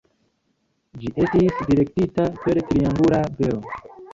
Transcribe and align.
Ĝi 1.03 1.11
estis 1.25 1.61
direktita 1.73 2.25
per 2.41 2.63
triangula 2.73 3.21
velo. 3.43 3.63